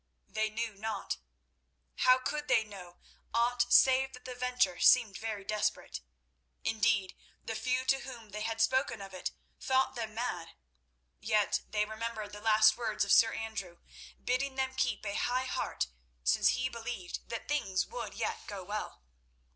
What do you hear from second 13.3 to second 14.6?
Andrew, bidding